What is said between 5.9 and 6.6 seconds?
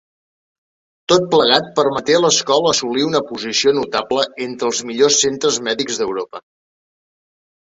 d'Europa.